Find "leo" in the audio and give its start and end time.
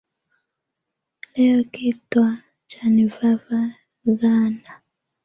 1.35-1.63